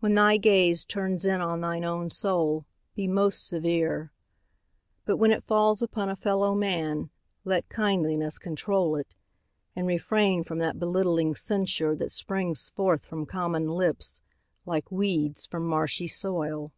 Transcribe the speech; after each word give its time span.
When 0.00 0.14
thy 0.14 0.38
gaze 0.38 0.82
Turns 0.82 1.26
in 1.26 1.42
on 1.42 1.60
thine 1.60 1.84
own 1.84 2.08
soul, 2.08 2.64
be 2.94 3.06
most 3.06 3.46
severe. 3.46 4.10
But 5.04 5.18
when 5.18 5.30
it 5.30 5.44
falls 5.44 5.82
upon 5.82 6.08
a 6.08 6.16
fellow 6.16 6.54
man 6.54 7.10
Let 7.44 7.68
kindliness 7.68 8.38
control 8.38 8.96
it; 8.96 9.14
and 9.76 9.86
refrain 9.86 10.42
From 10.42 10.56
that 10.60 10.78
belittling 10.78 11.34
censure 11.34 11.94
that 11.96 12.10
springs 12.10 12.70
forth 12.70 13.04
From 13.04 13.26
common 13.26 13.68
lips 13.68 14.22
like 14.64 14.90
weeds 14.90 15.44
from 15.44 15.66
marshy 15.68 16.06
soil. 16.08 16.72